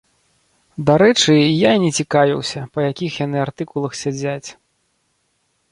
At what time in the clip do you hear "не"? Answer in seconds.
1.83-1.91